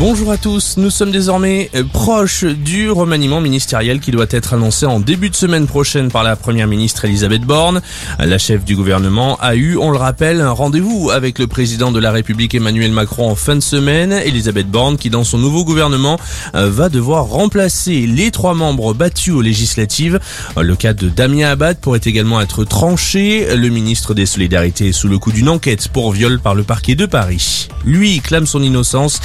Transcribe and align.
Bonjour 0.00 0.30
à 0.30 0.36
tous, 0.36 0.76
nous 0.76 0.90
sommes 0.90 1.10
désormais 1.10 1.70
euh, 1.74 1.82
proches 1.82 2.44
du 2.44 2.88
remaniement 2.88 3.40
ministériel 3.40 3.98
qui 3.98 4.12
doit 4.12 4.26
être 4.30 4.54
annoncé 4.54 4.86
en 4.86 5.00
début 5.00 5.28
de 5.28 5.34
semaine 5.34 5.66
prochaine 5.66 6.08
par 6.08 6.22
la 6.22 6.36
première 6.36 6.68
ministre 6.68 7.04
Elisabeth 7.04 7.42
Borne. 7.42 7.82
La 8.20 8.38
chef 8.38 8.64
du 8.64 8.76
gouvernement 8.76 9.36
a 9.40 9.56
eu, 9.56 9.76
on 9.76 9.90
le 9.90 9.98
rappelle, 9.98 10.40
un 10.40 10.52
rendez-vous 10.52 11.10
avec 11.10 11.40
le 11.40 11.48
président 11.48 11.90
de 11.90 11.98
la 11.98 12.12
République 12.12 12.54
Emmanuel 12.54 12.92
Macron 12.92 13.28
en 13.28 13.34
fin 13.34 13.56
de 13.56 13.60
semaine. 13.60 14.12
Elisabeth 14.12 14.70
Borne 14.70 14.98
qui 14.98 15.10
dans 15.10 15.24
son 15.24 15.36
nouveau 15.36 15.64
gouvernement 15.64 16.16
euh, 16.54 16.70
va 16.70 16.90
devoir 16.90 17.24
remplacer 17.24 18.06
les 18.06 18.30
trois 18.30 18.54
membres 18.54 18.94
battus 18.94 19.34
aux 19.34 19.42
législatives. 19.42 20.20
Le 20.56 20.76
cas 20.76 20.92
de 20.92 21.08
Damien 21.08 21.48
Abad 21.48 21.78
pourrait 21.78 22.00
également 22.04 22.40
être 22.40 22.62
tranché. 22.62 23.56
Le 23.56 23.68
ministre 23.68 24.14
des 24.14 24.26
Solidarités 24.26 24.92
sous 24.92 25.08
le 25.08 25.18
coup 25.18 25.32
d'une 25.32 25.48
enquête 25.48 25.88
pour 25.88 26.12
viol 26.12 26.38
par 26.38 26.54
le 26.54 26.62
parquet 26.62 26.94
de 26.94 27.06
Paris. 27.06 27.66
Lui 27.84 28.20
clame 28.20 28.46
son 28.46 28.62
innocence. 28.62 29.20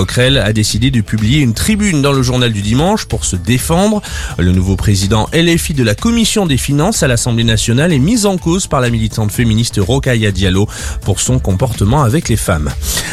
Coquerel 0.00 0.38
a 0.38 0.54
décidé 0.54 0.90
de 0.90 1.02
publier 1.02 1.40
une 1.40 1.52
tribune 1.52 2.00
dans 2.00 2.12
le 2.12 2.22
journal 2.22 2.54
du 2.54 2.62
dimanche 2.62 3.04
pour 3.04 3.26
se 3.26 3.36
défendre. 3.36 4.00
Le 4.38 4.50
nouveau 4.50 4.74
président 4.74 5.28
LFI 5.34 5.74
de 5.74 5.82
la 5.82 5.94
Commission 5.94 6.46
des 6.46 6.56
finances 6.56 7.02
à 7.02 7.06
l'Assemblée 7.06 7.44
nationale 7.44 7.92
est 7.92 7.98
mis 7.98 8.24
en 8.24 8.38
cause 8.38 8.66
par 8.66 8.80
la 8.80 8.88
militante 8.88 9.30
féministe 9.30 9.78
Rokhaya 9.78 10.30
Diallo 10.30 10.66
pour 11.02 11.20
son 11.20 11.38
comportement 11.38 12.02
avec 12.02 12.30
les 12.30 12.38
femmes. 12.38 12.70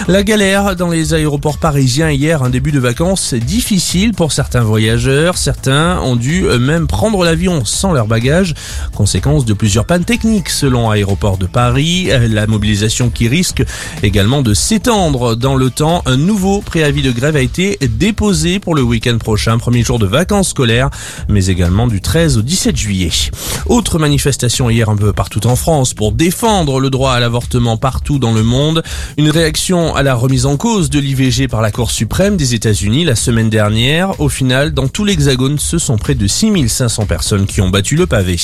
La 0.07 0.23
galère 0.23 0.77
dans 0.77 0.87
les 0.87 1.13
aéroports 1.13 1.57
parisiens 1.57 2.09
hier, 2.09 2.41
un 2.41 2.49
début 2.49 2.71
de 2.71 2.79
vacances 2.79 3.33
difficile 3.33 4.13
pour 4.13 4.31
certains 4.31 4.63
voyageurs. 4.63 5.37
Certains 5.37 5.99
ont 5.99 6.15
dû 6.15 6.43
même 6.43 6.87
prendre 6.87 7.25
l'avion 7.25 7.65
sans 7.65 7.91
leur 7.91 8.07
bagage. 8.07 8.53
Conséquence 8.95 9.43
de 9.43 9.53
plusieurs 9.53 9.85
pannes 9.85 10.05
techniques 10.05 10.49
selon 10.49 10.89
Aéroport 10.89 11.37
de 11.37 11.47
Paris. 11.47 12.09
La 12.29 12.47
mobilisation 12.47 13.09
qui 13.09 13.27
risque 13.27 13.61
également 14.03 14.41
de 14.41 14.53
s'étendre 14.53 15.35
dans 15.35 15.55
le 15.55 15.69
temps. 15.69 16.01
Un 16.05 16.15
nouveau 16.15 16.61
préavis 16.77 17.01
de 17.01 17.11
grève 17.11 17.35
a 17.35 17.41
été 17.41 17.79
déposé 17.89 18.59
pour 18.59 18.75
le 18.75 18.83
week-end 18.83 19.17
prochain, 19.17 19.57
premier 19.57 19.81
jour 19.81 19.97
de 19.97 20.05
vacances 20.05 20.49
scolaires, 20.49 20.91
mais 21.27 21.47
également 21.47 21.87
du 21.87 22.01
13 22.01 22.37
au 22.37 22.43
17 22.43 22.77
juillet. 22.77 23.09
Autre 23.65 23.97
manifestation 23.97 24.69
hier 24.69 24.87
un 24.87 24.95
peu 24.95 25.11
partout 25.11 25.47
en 25.47 25.55
France 25.55 25.95
pour 25.95 26.11
défendre 26.11 26.79
le 26.79 26.91
droit 26.91 27.13
à 27.13 27.19
l'avortement 27.19 27.77
partout 27.77 28.19
dans 28.19 28.31
le 28.31 28.43
monde. 28.43 28.83
Une 29.17 29.31
réaction 29.31 29.95
à 29.95 30.03
la 30.03 30.13
remise 30.13 30.45
en 30.45 30.55
cause 30.55 30.91
de 30.91 30.99
l'IVG 30.99 31.47
par 31.47 31.63
la 31.63 31.71
Cour 31.71 31.89
suprême 31.89 32.37
des 32.37 32.53
États-Unis 32.53 33.05
la 33.05 33.15
semaine 33.15 33.49
dernière. 33.49 34.21
Au 34.21 34.29
final, 34.29 34.71
dans 34.71 34.87
tout 34.87 35.03
l'Hexagone, 35.03 35.57
ce 35.57 35.79
sont 35.79 35.97
près 35.97 36.13
de 36.13 36.27
6500 36.27 37.07
personnes 37.07 37.47
qui 37.47 37.59
ont 37.61 37.69
battu 37.69 37.95
le 37.95 38.05
pavé. 38.05 38.37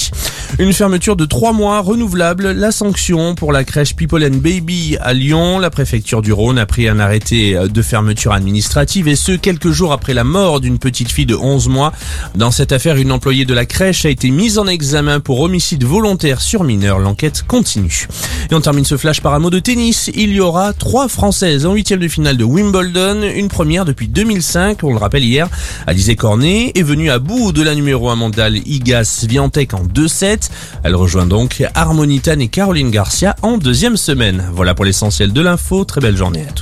Une 0.58 0.74
fermeture 0.74 1.16
de 1.16 1.26
trois 1.26 1.54
mois 1.54 1.82
renouvelable, 1.82 2.50
la 2.52 2.72
sanction 2.72 3.36
pour 3.36 3.52
la 3.52 3.64
crèche 3.64 3.96
People 3.96 4.26
and 4.26 4.38
Baby 4.38 4.98
à 5.00 5.14
Lyon. 5.14 5.60
La 5.60 5.70
préfecture 5.70 6.24
du 6.24 6.34
Rhône 6.34 6.58
a 6.58 6.66
pris 6.66 6.88
un 6.88 7.00
arrêté 7.00 7.56
de 7.70 7.82
fermeture 7.84 8.23
administrative 8.32 9.08
et 9.08 9.16
ce 9.16 9.34
quelques 9.34 9.72
jours 9.72 9.92
après 9.92 10.14
la 10.14 10.24
mort 10.24 10.62
d'une 10.62 10.80
petite 10.80 11.12
fille 11.12 11.26
de 11.26 11.36
11 11.36 11.68
mois. 11.68 11.92
Dans 12.36 12.52
cette 12.52 12.72
affaire, 12.72 12.96
une 12.96 13.12
employée 13.12 13.46
de 13.46 13.54
la 13.54 13.66
crèche 13.66 14.06
a 14.06 14.10
été 14.10 14.30
mise 14.32 14.58
en 14.58 14.68
examen 14.68 15.20
pour 15.20 15.42
homicide 15.42 15.84
volontaire 15.84 16.42
sur 16.42 16.64
mineur. 16.64 17.00
L'enquête 17.00 17.44
continue. 17.48 18.08
Et 18.50 18.56
on 18.56 18.62
termine 18.62 18.86
ce 18.86 18.98
flash 18.98 19.22
par 19.22 19.34
un 19.34 19.40
mot 19.40 19.50
de 19.50 19.60
tennis. 19.60 20.10
Il 20.16 20.32
y 20.32 20.40
aura 20.40 20.74
trois 20.74 21.08
Françaises 21.08 21.66
en 21.66 21.74
huitième 21.74 22.00
de 22.00 22.08
finale 22.08 22.38
de 22.38 22.44
Wimbledon, 22.44 23.24
une 23.36 23.48
première 23.48 23.86
depuis 23.86 24.08
2005. 24.08 24.84
On 24.84 24.92
le 24.92 24.98
rappelle 24.98 25.24
hier, 25.24 25.50
Alizé 25.88 26.16
Cornet 26.16 26.72
est 26.76 26.84
venue 26.84 27.10
à 27.10 27.20
bout 27.20 27.52
de 27.52 27.62
la 27.62 27.76
numéro 27.76 28.10
1 28.10 28.16
mondiale 28.16 28.58
Igas 28.66 29.26
Viantec 29.28 29.74
en 29.74 29.84
2-7. 29.84 30.50
Elle 30.84 30.96
rejoint 30.96 31.26
donc 31.26 31.64
Harmonitan 31.74 32.40
et 32.40 32.48
Caroline 32.48 32.92
Garcia 32.92 33.36
en 33.42 33.58
deuxième 33.58 33.98
semaine. 33.98 34.50
Voilà 34.54 34.76
pour 34.76 34.86
l'essentiel 34.86 35.34
de 35.34 35.42
l'info. 35.42 35.84
Très 35.86 36.02
belle 36.02 36.18
journée 36.18 36.46
à 36.48 36.52
tous. 36.52 36.62